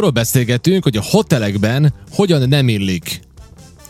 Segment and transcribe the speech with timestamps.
[0.00, 3.20] arról beszélgetünk, hogy a hotelekben hogyan nem illik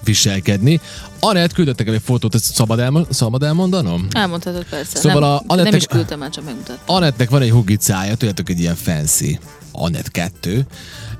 [0.05, 0.81] viselkedni.
[1.21, 4.07] Anett küldött nekem egy fotót, ezt szabad, elmo- szabad elmondanom?
[4.11, 4.99] Elmondhatod persze.
[4.99, 6.97] Szóval nem, a Anettek- nem is küldtem már, csak megmutattam.
[6.97, 9.39] Anettnek van egy hugicája, tudjátok, egy ilyen fancy
[9.73, 10.67] Anett 2,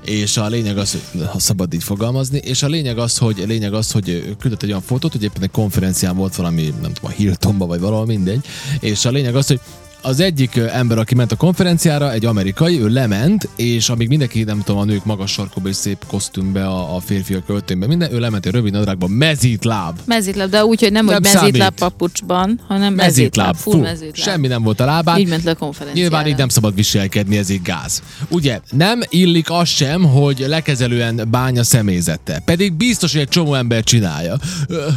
[0.05, 0.97] és a lényeg az,
[1.31, 4.69] ha szabad így fogalmazni, és a lényeg az, hogy, a lényeg az, hogy küldött egy
[4.69, 8.45] olyan fotót, hogy éppen egy konferencián volt valami, nem tudom, a Hiltonba, vagy valahol mindegy,
[8.79, 9.59] és a lényeg az, hogy
[10.01, 14.61] az egyik ember, aki ment a konferenciára, egy amerikai, ő lement, és amíg mindenki, nem
[14.63, 18.45] tudom, a nők magas sarkóba és szép kosztümbe, a, a férfiak költőnbe, minden, ő lement
[18.45, 19.99] egy rövid nadrágban, mezítláb.
[20.05, 24.27] Mezítláb, de úgy, hogy nem, Nem hogy mezítláb papucsban, hanem Mezítláb, mezítláb, full fú, mezítláb.
[24.27, 25.19] semmi nem volt a lábán.
[25.19, 26.07] Így ment le a konferenciára.
[26.09, 28.03] Nyilván így nem szabad viselkedni, ez így gáz.
[28.29, 32.39] Ugye, nem illik az sem, hogy lekezelően bánja személyzettel.
[32.39, 34.37] Pedig biztos, hogy egy csomó ember csinálja.
[34.67, 34.87] Ö,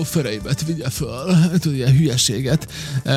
[0.00, 1.34] Akkor feleimet vigye föl.
[1.58, 2.68] Tudod, ilyen hülyeséget.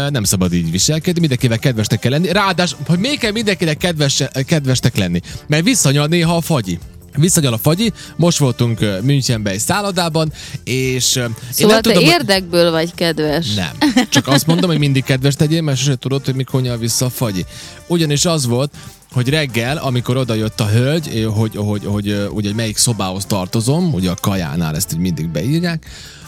[0.10, 2.32] Nem szabad így viselkedni, mindenkivel kedvesnek kell lenni.
[2.32, 5.20] Ráadásul, hogy még kell mindenkinek kedves, kedvesnek lenni.
[5.48, 6.80] Mert visszanyal néha a fagyi.
[7.18, 12.04] Visszanyal a fagyi, most voltunk Münchenben egy szállodában, és ö, én Szóval nem te tudom,
[12.04, 13.54] hogy- érdekből vagy kedves.
[13.54, 13.72] nem.
[14.10, 17.10] Csak azt mondom, hogy mindig kedves tegyél, mert sose tudod, hogy mikor nyal vissza a
[17.10, 17.46] fagyi.
[17.88, 18.74] Ugyanis az volt,
[19.12, 23.26] hogy reggel, amikor oda jött a hölgy, eh, hogy, hogy, hogy, eh, ugye melyik szobához
[23.26, 25.86] tartozom, ugye a kajánál ezt így mindig beírják,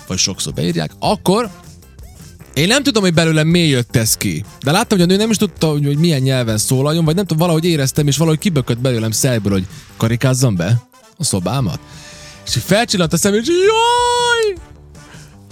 [0.07, 1.49] vagy sokszor beírják, akkor
[2.53, 4.43] én nem tudom, hogy belőlem mi jött ez ki.
[4.63, 7.41] De láttam, hogy a nő nem is tudta, hogy, milyen nyelven szólaljon, vagy nem tudom,
[7.41, 9.67] valahogy éreztem, és valahogy kibökött belőlem szájból, hogy
[9.97, 10.81] karikázzam be
[11.17, 11.79] a szobámat.
[12.45, 14.74] És felcsillant a szemét, és jaj!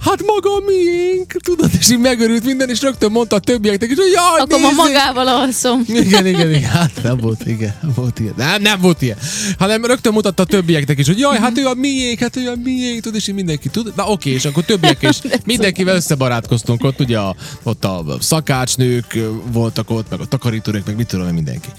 [0.03, 4.11] Hát maga miénk, tudod, és így megörült minden, és rögtön mondta a többieknek is, hogy
[4.13, 5.83] jaj, Akkor ma magával alszom.
[5.87, 8.33] Igen, igen, igen, hát nem volt, igen, volt ilyen.
[8.37, 9.17] Nem, nem volt ilyen.
[9.57, 12.55] Hanem rögtön mutatta a többieknek is, hogy jaj, hát ő a miénk, hát ő a
[12.63, 13.93] miénk, tudod, és így mindenki tud.
[13.95, 19.19] Na oké, és akkor többiek is, mindenkivel összebarátkoztunk ott, ugye a, ott a szakácsnők
[19.51, 21.69] voltak ott, meg a takarítónők, meg mit tudom mindenki.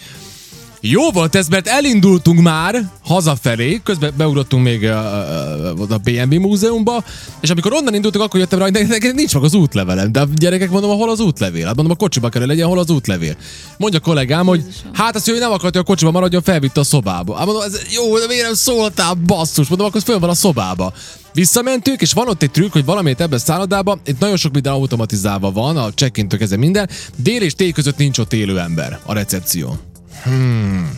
[0.86, 7.04] Jó volt ez, mert elindultunk már hazafelé, közben beugrottunk még a, a, a BNB múzeumba,
[7.40, 10.12] és amikor onnan indultunk, akkor jöttem rá, hogy nekem nincs meg az útlevelem.
[10.12, 11.66] De a gyerekek mondom, hol az útlevél?
[11.66, 13.36] Hát mondom, a kocsiba kell, legyen, hol az útlevél.
[13.78, 16.84] Mondja a kollégám, hogy hát azt, hogy nem akart, hogy a kocsiba maradjon, felvitte a
[16.84, 17.36] szobába.
[17.36, 19.68] Hát mondom, ez jó, de miért nem szóltál, basszus?
[19.68, 20.92] Mondom, akkor föl van a szobába.
[21.32, 24.72] Visszamentünk, és van ott egy trükk, hogy valamit ebben a szállodában, itt nagyon sok minden
[24.72, 29.92] automatizálva van, a kezdve minden, dél és tél között nincs ott élő ember a recepción.
[30.24, 30.90] Hmm.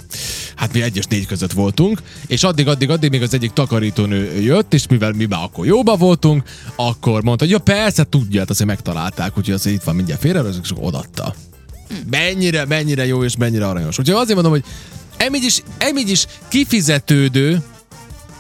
[0.56, 4.74] Hát mi egyes négy között voltunk, és addig, addig, addig még az egyik takarítónő jött,
[4.74, 6.42] és mivel mi már akkor jóba voltunk,
[6.76, 10.40] akkor mondta, hogy ja persze, tudja, hát azért megtalálták, úgyhogy azért itt van mindjárt félre,
[10.62, 11.34] és akkor odatta.
[12.10, 13.98] Mennyire, mennyire jó és mennyire aranyos.
[13.98, 14.64] Úgyhogy azért mondom, hogy
[15.16, 17.62] emígy is, emígy is kifizetődő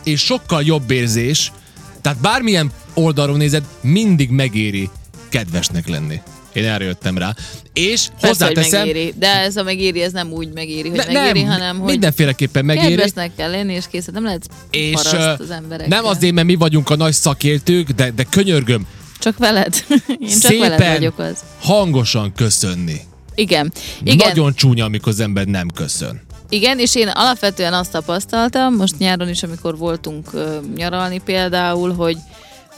[0.04, 1.52] és sokkal jobb érzés,
[2.00, 4.90] tehát bármilyen oldalról nézed, mindig megéri
[5.28, 6.20] kedvesnek lenni.
[6.56, 7.34] Én erre jöttem rá.
[7.72, 9.14] És Persze, hozzáteszem, megéri.
[9.18, 12.64] De ez a megéri, ez nem úgy megéri, hogy Ne- megéri, nem, hanem hogy mindenféleképpen
[12.64, 12.88] megéri.
[12.88, 14.06] kedvesnek kell lenni, és kész.
[14.12, 14.94] Nem lehet És
[15.38, 16.00] az emberekkel.
[16.00, 18.86] nem azért, mert mi vagyunk a nagy szakértők, de, de könyörgöm,
[19.18, 19.84] Csak veled.
[20.20, 21.38] Én csak szépen veled vagyok az.
[21.60, 23.00] hangosan köszönni.
[23.34, 23.72] Igen.
[24.02, 24.28] Igen.
[24.28, 26.20] Nagyon csúnya, amikor az ember nem köszön.
[26.48, 32.16] Igen, és én alapvetően azt tapasztaltam, most nyáron is, amikor voltunk ö, nyaralni például, hogy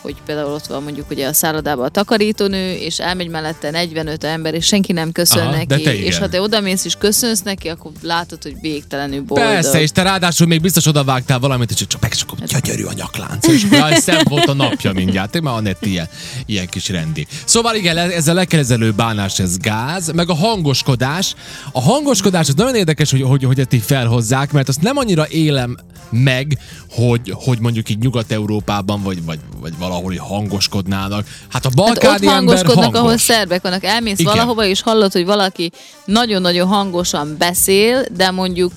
[0.01, 4.55] hogy például ott van mondjuk ugye a szállodában a takarítónő, és elmegy mellette 45 ember,
[4.55, 6.05] és senki nem köszön Aha, de neki.
[6.05, 9.49] és ha te odamész és köszönsz neki, akkor látod, hogy végtelenül boldog.
[9.49, 13.47] Persze, és te ráadásul még biztos odavágtál valamit, és csak meg csak gyönyörű a nyaklánc.
[13.47, 15.35] És jaj, szebb volt a napja mindjárt.
[15.35, 16.09] Én már a net ilyen,
[16.47, 17.27] ilyen kis rendi.
[17.45, 21.35] Szóval igen, ez a lekezelő bánás, ez gáz, meg a hangoskodás.
[21.73, 25.29] A hangoskodás az nagyon érdekes, hogy, hogy, hogy ezt így felhozzák, mert azt nem annyira
[25.29, 25.77] élem
[26.11, 26.59] meg,
[26.91, 31.27] hogy, hogy mondjuk így Nyugat-Európában, vagy, vagy, vagy valahol így hangoskodnának.
[31.49, 33.01] Hát a Hát balkáni ott ember hangoskodnak, hangos.
[33.01, 33.85] ahol szerbek vannak.
[33.85, 34.33] Elmész Igen.
[34.33, 35.73] valahova, és hallod, hogy valaki
[36.05, 38.73] nagyon-nagyon hangosan beszél, de mondjuk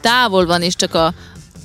[0.00, 1.14] távol van, és csak a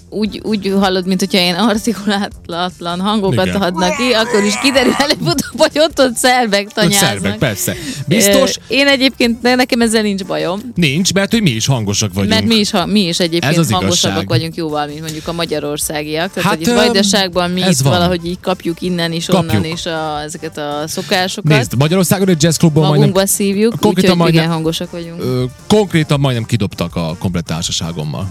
[0.09, 3.62] úgy, úgy hallod, mint hogyha ilyen artikulálatlan hangokat Igen.
[3.62, 7.09] adnak ki, akkor is kiderül előbb-utóbb, hogy ott ott szerbek Ott tanyáznak.
[7.09, 7.74] szerbek, persze.
[8.08, 10.59] Biztos, Ö, Én egyébként, nekem ezzel nincs bajom.
[10.75, 12.34] nincs, mert hogy mi is hangosak vagyunk.
[12.34, 14.28] Mert mi is, ha, mi is Ez egyébként az hangosabbak igazság.
[14.28, 16.34] vagyunk jóval, mint mondjuk a magyarországiak.
[16.34, 17.92] Tehát, Hát, hogy vajdaságban mi ez itt van.
[17.94, 19.51] valahogy így kapjuk innen is, Kapjuk.
[19.54, 21.51] onnan is a, ezeket a szokásokat.
[21.51, 25.22] Nézd, Magyarországon egy jazzklubban majdnem Magunkba szívjuk, konkrétan majdnem- igen, hangosak vagyunk.
[25.24, 28.30] ö, konkrétan majdnem kidobtak a komplet társaságommal.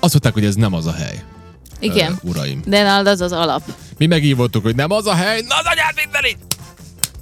[0.00, 1.22] Azt mondták, hogy ez nem az a hely.
[1.80, 2.18] Igen.
[2.24, 2.62] Ö, uraim.
[2.66, 3.62] De nálad az az alap.
[3.98, 6.38] Mi megívottuk, hogy nem az a hely, na az anyád mindenit!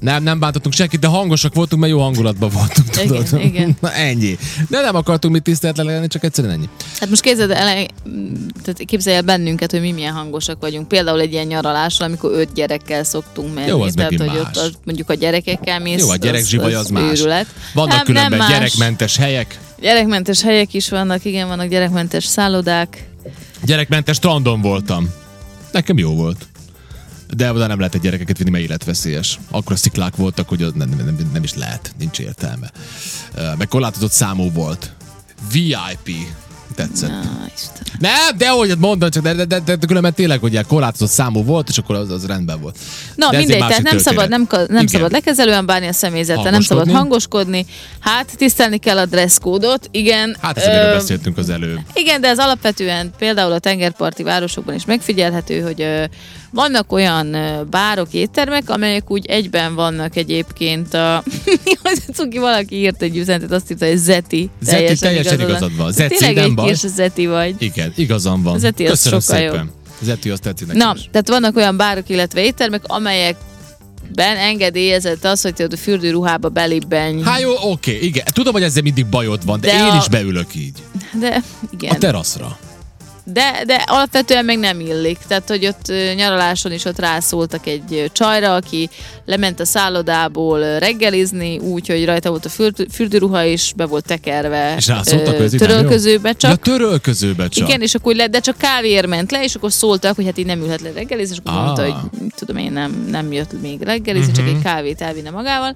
[0.01, 2.89] Nem, nem bántottunk senkit, de hangosak voltunk, mert jó hangulatban voltunk.
[2.89, 3.27] Tudod?
[3.33, 3.77] Igen, igen.
[3.81, 4.39] Na ennyi.
[4.69, 6.69] De nem akartunk mit tiszteletlen lenni, csak egyszerűen ennyi.
[6.99, 7.87] Hát most képzeld el,
[8.63, 10.89] tehát képzelj el bennünket, hogy mi milyen hangosak vagyunk.
[10.89, 13.69] Például egy ilyen nyaralásra, amikor öt gyerekkel szoktunk menni.
[13.69, 14.37] Jó, az tehát, hogy más.
[14.39, 16.01] ott az, mondjuk a gyerekekkel mész.
[16.01, 17.19] Jó, a gyerekzsivaj az, más.
[17.21, 17.47] Őrület.
[17.75, 18.51] Vannak Nem, különben nem más.
[18.51, 23.09] gyerekmentes helyek, Gyerekmentes helyek is vannak, igen, vannak gyerekmentes szállodák.
[23.65, 25.11] gyerekmentes strandon voltam.
[25.73, 26.47] Nekem jó volt.
[27.37, 29.39] De oda nem lehetett gyerekeket vinni, mert életveszélyes.
[29.51, 32.71] Akkor a sziklák voltak, hogy az nem, nem, nem, is lehet, nincs értelme.
[33.59, 34.93] Meg korlátozott számú volt.
[35.53, 36.17] VIP.
[36.75, 37.11] Tetszett.
[37.11, 37.83] Na, Isten.
[37.99, 41.45] Nem, de hogy mondom, csak de, de, de, de, de különben tényleg ugye korlátozott számú
[41.45, 42.79] volt, és akkor az, az rendben volt.
[43.15, 44.87] Na, de egy mindegy, tehát nem szabad, nem, nem Igen.
[44.87, 47.67] szabad lekezelően bánni a személyzettel, nem szabad Hangoskodni.
[48.01, 50.37] Hát, tisztelni kell a dresszkódot, igen.
[50.41, 51.79] Hát ezt Ö, beszéltünk az előbb.
[51.93, 56.05] Igen, de ez alapvetően például a tengerparti városokban is megfigyelhető, hogy ö,
[56.57, 57.37] vannak olyan
[57.71, 61.23] bárok, éttermek, amelyek úgy egyben vannak egyébként a...
[62.15, 64.51] cuki valaki írt egy üzenetet, azt írta, hogy Zeti.
[64.61, 65.93] Zeti, teljesen igazad van.
[65.93, 66.75] Zeti, Tényleg nem egy baj.
[66.75, 67.55] Zeti vagy.
[67.59, 68.59] Igen, igazam van.
[68.59, 69.71] Zeti, az Köszönöm sokkal szépen.
[70.03, 71.09] Zeti, azt tetszik nekem Na, is.
[71.13, 77.23] tehát vannak olyan bárok, illetve éttermek, amelyekben engedélyezett az, hogy tudod, a fürdőruhába belibbenj.
[77.23, 78.25] Hát jó, oké, igen.
[78.33, 80.79] Tudom, hogy ezzel mindig bajod van, de, De én a- is beülök így.
[81.21, 81.95] De igen.
[81.95, 82.59] A teraszra.
[83.33, 85.19] De, de alapvetően meg nem illik.
[85.29, 88.89] Tehát, hogy ott nyaraláson is ott rászóltak egy csajra, aki
[89.25, 94.75] lement a szállodából reggelizni, úgy, hogy rajta volt a fürdő, fürdőruha, és be volt tekerve
[94.77, 96.51] És rászóltak, ö, törölközőbe csak.
[96.51, 97.69] Ja, törölközőbe csak.
[97.69, 100.47] Igen, és akkor le, de csak kávéért ment le, és akkor szóltak, hogy hát így
[100.47, 101.65] nem ülhet le reggelizni, és akkor Ah.
[101.65, 101.95] mondta, hogy
[102.37, 104.37] tudom én, nem, nem jött még reggelizni, Mhm.
[104.41, 105.75] csak egy kávét elvinne magával.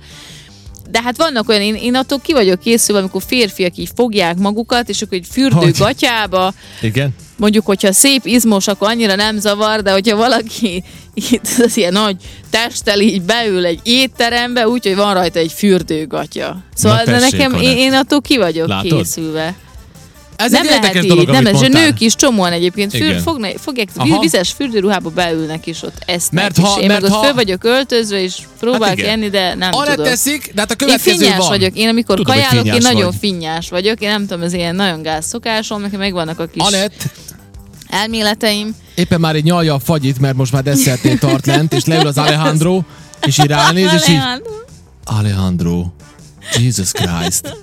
[0.91, 4.89] De hát vannak olyan, én, én attól ki vagyok készülve, amikor férfiak így fogják magukat,
[4.89, 5.77] és akkor egy fürdő Hogy?
[5.79, 7.15] gatyába, Igen?
[7.41, 10.83] Mondjuk, hogyha szép izmos, akkor annyira nem zavar, de hogyha valaki
[11.31, 12.17] itt az ilyen nagy
[12.51, 16.57] testtel így beül egy étterembe, úgyhogy van rajta egy fürdőgatya.
[16.75, 17.65] Szóval Na de tessék, nekem, Anett.
[17.65, 18.93] én, én attól ki vagyok Látod?
[18.93, 19.55] készülve.
[20.41, 21.83] Ez nem egy lehet érdekes így, dolog, nem mondtál.
[21.85, 23.21] nők is csomóan egyébként für, Igen.
[23.23, 24.21] fogna, fogják, Aha.
[24.21, 26.43] vizes fürdőruhába beülnek is ott esznek.
[26.43, 29.11] Mert ha- én mert meg ott ha- föl vagyok öltözve, és próbálok igen.
[29.11, 30.05] enni, de nem Arra tudok.
[30.07, 31.49] teszik, de hát a Én következő finnyás van.
[31.49, 31.77] vagyok.
[31.77, 33.17] Én amikor Tudom, kajálok, én nagyon vagy.
[33.21, 34.01] finnyás vagyok.
[34.01, 37.03] Én nem tudom, ez ilyen nagyon gáz szokásom, nekem megvannak a kis Anett,
[37.89, 38.75] elméleteim.
[38.95, 42.19] éppen már egy nyalja a fagyit, mert most már desszertnél tart lent, és leül az
[42.25, 42.81] Alejandro,
[43.27, 44.21] és így ránéz, és így.
[45.05, 45.85] Alejandro,
[46.59, 47.57] Jesus Christ.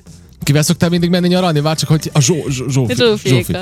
[0.47, 1.59] Kivel szoktál mindig menni nyaralni?
[1.59, 2.95] Vár csak, hogy a Zsó, Zsó, Zsófi.
[2.95, 3.59] Zsófiéka.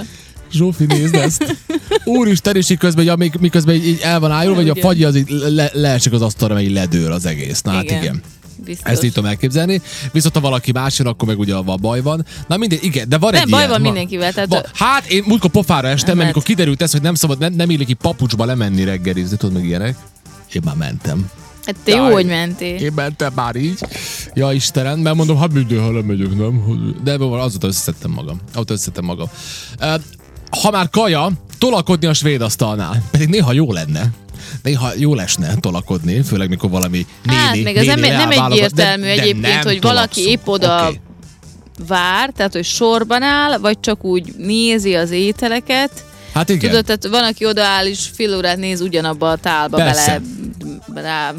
[0.51, 1.55] Zsófi, nézd ezt.
[2.03, 5.03] Úristen, és így közben, hogy amíg, miközben így, így el van ájulva, vagy a fagyi
[5.03, 7.61] az így le, leesik az asztalra, mert így ledől az egész.
[7.61, 8.21] Na hát igen.
[8.65, 8.91] Biztos.
[8.91, 9.81] Ezt így tudom elképzelni.
[10.11, 12.25] Viszont ha valaki más jön, akkor meg ugye a baj van.
[12.47, 13.71] Na mindegy, igen, de van Nem, egy baj ilyen.
[13.71, 16.47] van mindenkivel, tehát- Va- hát én múltkor pofára estem, mert amikor lehet.
[16.47, 19.95] kiderült ez, hogy nem szabad, nem, nem illik így papucsba lemenni reggelizni, tudod meg ilyenek.
[20.53, 21.29] Én már mentem.
[21.65, 22.11] Hát te jó, Jaj.
[22.13, 22.75] hogy mentél.
[22.75, 23.79] Én mentem már így.
[24.33, 26.63] Ja Istenem, mert mondom, hát ha lemegyek, nem?
[27.03, 28.39] De van, azóta összeszedtem magam.
[28.53, 29.27] Azóta összeszedtem magam.
[30.61, 33.03] Ha már kaja, tolakodni a svéd asztalnál.
[33.11, 34.07] Pedig néha jó lenne.
[34.63, 39.15] Néha jó lesne tolakodni, főleg mikor valami néni, Hát, meg ez néni nem, egyértelmű de-
[39.15, 40.27] de egyébként, nem hogy valaki tolakszunk.
[40.27, 40.99] épp oda Oké.
[41.87, 45.91] vár, tehát hogy sorban áll, vagy csak úgy nézi az ételeket.
[46.33, 46.69] Hát igen.
[46.69, 50.21] Tudod, tehát van, aki odaáll és fél órát néz ugyanabba a tálba Persze.
[50.87, 51.33] bele, rá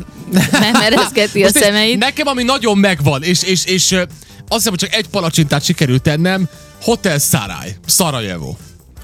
[0.72, 1.98] merezgeti a szemeit.
[1.98, 4.04] Nekem, ami nagyon megvan, és, és, és azt
[4.48, 6.48] hiszem, hogy csak egy palacsintát sikerült tennem,
[6.82, 8.54] Hotel Sarai, Szarajevo.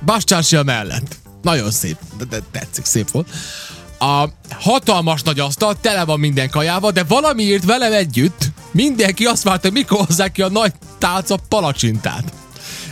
[0.05, 1.17] Bastársia mellett.
[1.43, 3.29] Nagyon szép, de, de tetszik, szép volt.
[3.99, 4.25] A
[4.61, 9.73] hatalmas nagy asztal, tele van minden kajával, de valamiért velem együtt mindenki azt várta, hogy
[9.73, 12.25] mikor hozzák ki a nagy tálca palacsintát.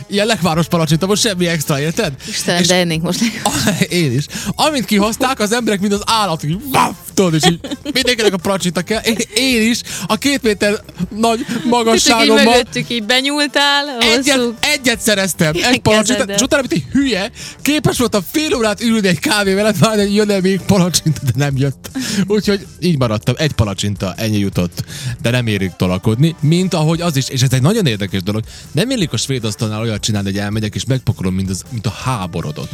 [0.09, 2.13] Ilyen lekváros palacsinta, most semmi extra, érted?
[2.27, 3.91] Istenem, És- de ennék most legalább.
[3.91, 4.25] én is.
[4.55, 7.59] Amint kihozták, az emberek, mint az állatok, így vaff, tudod, és így
[7.93, 9.01] mindenkinek a palacsinta kell.
[9.01, 10.81] Én, én is a két méter
[11.17, 14.53] nagy így magasságomban mögöttük így benyúltál, egyet, hosszú.
[14.59, 19.19] egyet szereztem, egy palacsintát, és utána, mint egy hülye, képes voltam fél órát ülni egy
[19.19, 21.89] kávé mellett, várni, hogy jön-e még palacsinta, de nem jött.
[22.27, 24.83] Úgyhogy így maradtam, egy palacsinta, ennyi jutott,
[25.21, 28.89] de nem érik tolakodni, mint ahogy az is, és ez egy nagyon érdekes dolog, nem
[28.89, 32.69] illik a svéd asztalnál olyat csinálni, hogy elmegyek és megpakolom, mint, az, mint a háborodot.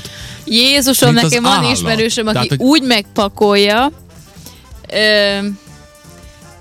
[0.46, 1.72] Jézusom, Mint nekem van állat.
[1.72, 3.92] ismerősöm, aki Tehát, hogy- úgy megpakolja,
[4.94, 5.38] ö,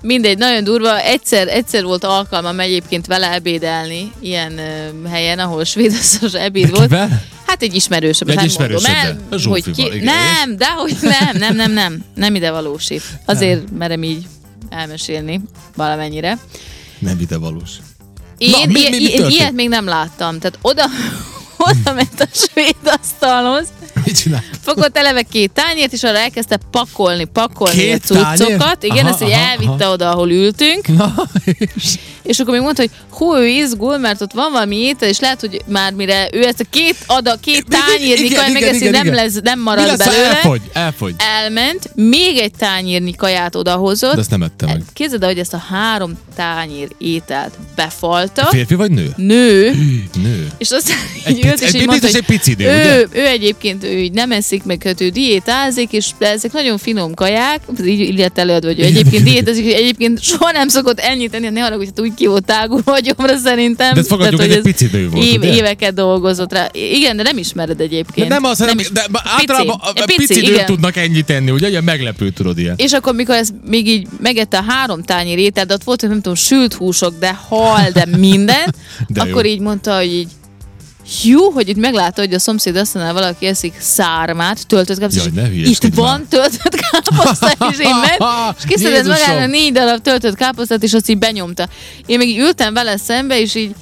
[0.01, 0.99] mindegy, nagyon durva.
[1.01, 6.81] Egyszer, egyszer volt alkalmam egyébként vele ebédelni ilyen ö, helyen, ahol svédaszos ebéd volt.
[6.81, 7.23] Kivel?
[7.45, 11.37] Hát egy ismerősöm, Egy nem mondom el, Zsófival, hogy ki, igen, nem, de hogy nem,
[11.37, 13.01] nem, nem, nem, nem ide valósít.
[13.25, 14.25] Azért merem így
[14.69, 15.41] elmesélni
[15.75, 16.37] valamennyire.
[16.99, 17.69] Nem ide valós.
[18.37, 20.39] Én Na, mi- mi- mi ilyet még nem láttam.
[20.39, 20.85] Tehát oda,
[21.69, 23.67] oda ment a svéd asztalhoz,
[24.05, 24.43] Mit csinál?
[24.61, 28.83] Fogott eleve két tányért, és arra elkezdte pakolni, pakolni Két a cuccokat.
[28.83, 29.93] Igen, Aha, ezt így aha, elvitte aha.
[29.93, 30.87] oda, ahol ültünk.
[30.87, 31.13] Na,
[31.75, 31.95] és...
[32.27, 35.39] És akkor még mondta, hogy hú, ő izgul, mert ott van valami étel, és lehet,
[35.39, 39.59] hogy már mire ő ezt a két adag, két tányérnyi kaját megeszi, nem, lesz, nem
[39.59, 40.27] marad lesz, belőle.
[40.27, 40.61] elfogy?
[40.73, 41.15] Elfogy.
[41.41, 44.13] Elment, még egy tányérnyi kaját odahozott.
[44.13, 44.81] De ezt nem ettem meg.
[44.93, 48.45] Képzeld el, hogy ezt a három tányér ételt befalta.
[48.45, 49.13] Férfi vagy nő?
[49.15, 49.73] Nő,
[50.23, 50.51] Nő.
[50.57, 53.21] és aztán Egy így ült, és egy így mondta, egy pici nő, ő, ugye?
[53.21, 57.61] ő egyébként ő így nem eszik, meg hát ő diétázik, és ezek nagyon finom kaják,
[57.85, 61.89] így illet előadva, hogy ő egyébként diétázik, egyébként soha nem szokott ennyit tenni, ne haragudj,
[61.95, 63.93] hogy úgy ki volt tágulva a gyomra szerintem.
[63.93, 65.53] De fogadjuk, Tehát, hogy egy ez pici nő volt, év, ugye?
[65.53, 66.69] Éveket dolgozott rá.
[66.73, 68.27] Igen, de nem ismered De egyébként.
[68.29, 71.69] nem az, hanem, is- de általában a, a pici, pici nők tudnak ennyit tenni, ugye?
[71.69, 72.73] Ilyen meglepő, tudod ilyen.
[72.77, 76.09] És akkor, mikor ez még így megette a három tányér ételt, de ott volt, hogy
[76.09, 78.75] nem tudom, sült húsok, de hal, de minden,
[79.07, 79.29] De jó.
[79.31, 80.27] akkor így mondta, hogy így
[81.23, 85.53] jó, hogy itt meglátta, hogy a szomszéd asztalnál valaki eszik szármát, töltött káposztát, Jaj, ne
[85.53, 88.17] itt van töltött káposzta, és én ment,
[88.57, 91.67] és kiszedett magának négy darab töltött káposztát, és azt így benyomta.
[92.05, 93.75] Én meg így ültem vele szembe, és így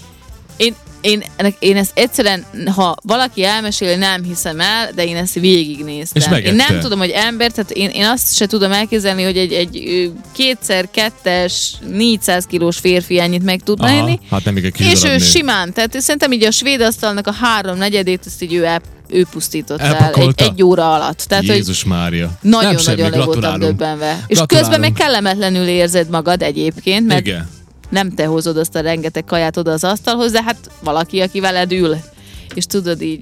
[0.57, 1.23] én, én,
[1.59, 2.45] én ezt egyszerűen,
[2.75, 6.21] ha valaki elmesél, nem hiszem el, de én ezt végignéztem.
[6.21, 6.49] És megette.
[6.49, 10.11] én nem tudom, hogy ember, tehát én, én azt se tudom elképzelni, hogy egy, egy
[10.31, 14.19] kétszer kettes, 400 kilós férfi ennyit meg tudna Aha, enni.
[14.29, 15.17] hát nem egy kis És ő nő.
[15.17, 19.25] simán, tehát szerintem így a svéd asztalnak a három negyedét, ezt így ő, el, ő
[19.31, 20.43] pusztította el egy, Elpakolta?
[20.45, 21.19] egy óra alatt.
[21.27, 22.37] Tehát, hogy Jézus Mária.
[22.41, 24.23] Nem semmi, nagyon-nagyon le voltam döbbenve.
[24.27, 27.49] És közben meg kellemetlenül érzed magad egyébként, mert Igen.
[27.89, 31.71] Nem te hozod azt a rengeteg kaját oda az asztalhoz, de hát valaki, aki veled
[31.71, 31.95] ül.
[32.53, 33.21] És tudod így,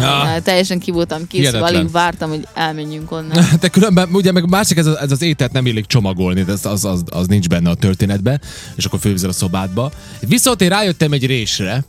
[0.00, 0.40] Ja.
[0.42, 1.74] teljesen ki voltam kész, Hihetetlen.
[1.74, 3.44] alig vártam, hogy elmenjünk onnan.
[3.60, 6.66] De különben ugye meg másik, ez, az- ez az ételt nem illik csomagolni, de az,
[6.66, 8.40] az, az, az nincs benne a történetbe,
[8.76, 9.90] és akkor fővizel a szobádba.
[10.20, 11.84] Viszont én rájöttem egy résre,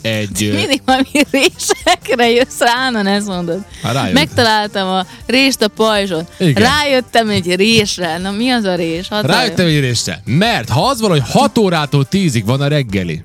[0.00, 0.50] egy...
[0.54, 3.64] Mindig valami résekre jössz rá, na ezt mondod.
[3.82, 4.14] Rájött.
[4.14, 6.26] Megtaláltam a rést a pajzson.
[6.38, 6.62] Igen.
[6.62, 8.18] Rájöttem egy résre.
[8.18, 9.08] Na mi az a rés?
[9.08, 10.22] Hadd Rájöttem egy résre.
[10.24, 13.22] Mert ha az van, hogy 6 órától 10-ig van a reggeli,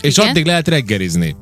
[0.00, 0.28] és Igen.
[0.28, 1.36] addig lehet reggelizni,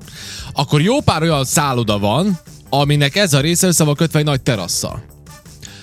[0.52, 2.38] akkor jó pár olyan szálloda van,
[2.69, 5.02] aminek ez a része össze van kötve egy nagy terasszal.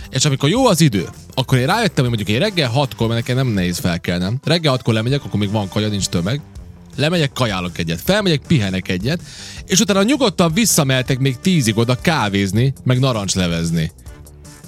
[0.09, 3.35] És amikor jó az idő, akkor én rájöttem, hogy mondjuk én reggel 6-kor, mert nekem
[3.35, 4.39] nem nehéz felkelnem.
[4.43, 6.41] Reggel 6-kor lemegyek, akkor még van kaja, nincs tömeg.
[6.97, 9.19] Lemegyek, kajálok egyet, felmegyek, pihenek egyet,
[9.65, 13.91] és utána nyugodtan visszameltek még tízig oda kávézni, meg narancslevezni.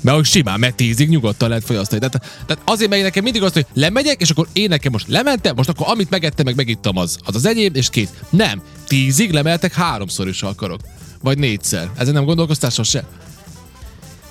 [0.01, 1.99] Mert hogy simán, mert tízig nyugodtan lehet fogyasztani.
[1.99, 5.55] Tehát, tehát azért megy nekem mindig azt, hogy lemegyek, és akkor én nekem most lementem,
[5.55, 8.09] most akkor amit megettem, meg megittam az, az az enyém, és kész.
[8.29, 10.79] Nem, tízig lemeltek háromszor is, ha akarok.
[11.21, 11.89] Vagy négyszer.
[11.97, 13.03] Ezen nem gondolkoztál sose?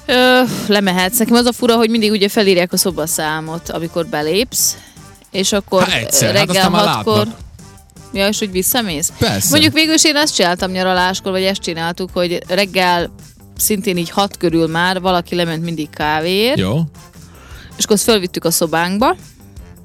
[0.06, 1.18] Ö, lemehetsz.
[1.18, 4.76] Nekem az a fura, hogy mindig ugye felírják a szobaszámot, amikor belépsz,
[5.30, 7.16] és akkor Há, egyszer, hát reggel már hatkor...
[7.16, 7.47] látnak.
[8.12, 9.12] Ja, és hogy visszamész?
[9.18, 9.50] Persze.
[9.50, 13.10] Mondjuk végül is én azt csináltam nyaraláskor, vagy ezt csináltuk, hogy reggel
[13.56, 16.80] szintén így hat körül már valaki lement mindig kávéért, Jó.
[17.76, 19.16] és akkor azt fölvittük a szobánkba,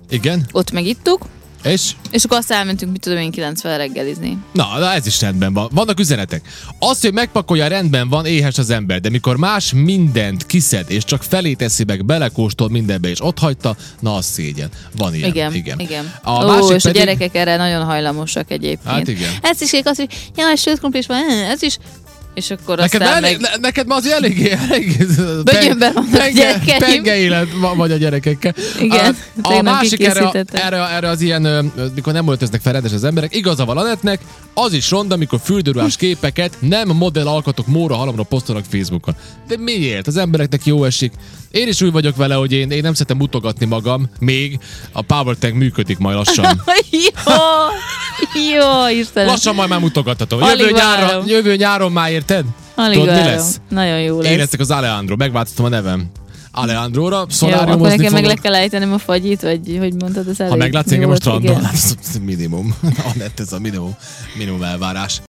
[0.09, 0.45] Igen.
[0.51, 1.25] ott megittuk,
[1.63, 1.91] És?
[2.11, 4.37] és akkor azt elmentünk, mit tudom én, 90 reggelizni.
[4.51, 5.69] Na, na, ez is rendben van.
[5.71, 6.41] Vannak üzenetek.
[6.79, 11.23] Az, hogy megpakolja, rendben van, éhes az ember, de mikor más mindent kiszed, és csak
[11.23, 14.69] felé teszi meg, belekóstol mindenbe, és ott hagyta, na az szégyen.
[14.97, 15.29] Van ilyen.
[15.29, 15.79] Igen, igen.
[15.79, 16.13] igen.
[16.23, 17.01] A Ó, másik és pedig...
[17.01, 18.95] a gyerekek erre nagyon hajlamosak egyébként.
[18.95, 19.31] Hát igen.
[19.41, 21.77] Ez is azt, hogy jaj, sült krumplis van, ez is.
[22.33, 23.59] És akkor Neked, aztán elég, meg...
[23.59, 25.05] neked ma az eléggé, eléggé
[25.43, 26.77] a gyerekeim.
[26.79, 28.53] penge élet va- vagy a gyerekekkel.
[28.79, 33.03] Igen, A, a másik erre, erre, erre, az ilyen, mikor nem öltöznek fel rendes az
[33.03, 34.19] emberek, igaza van Anetnek,
[34.53, 39.15] az is ronda, amikor fürdőruhás képeket nem modell alkatok móra halomra posztolnak Facebookon.
[39.47, 40.07] De miért?
[40.07, 41.13] Az embereknek jó esik.
[41.51, 44.59] Én is úgy vagyok vele, hogy én, én nem szeretem mutogatni magam, még
[44.91, 46.45] a Power Tank működik majd lassan.
[46.91, 47.33] jó,
[48.53, 49.29] jó, Istenem.
[49.29, 50.39] Lassan majd már mutogathatom.
[50.41, 52.45] Jövő nyáron, jövő nyáron már érted?
[52.75, 53.59] Alig Tudod, mi lesz?
[53.69, 54.31] Nagyon jó lesz.
[54.31, 56.05] Én leszek az Alejandro, megváltoztam a nevem.
[56.51, 60.39] Alejandróra, jó, akkor szoláriumozni nekem meg le kell ejtenem a fagyit, vagy hogy mondtad az
[60.39, 60.51] elég.
[60.51, 61.67] Ha meglátsz engem a strandon,
[62.25, 62.75] minimum.
[63.15, 63.95] Anett, ez a minimum,
[64.37, 65.21] minimum elvárás.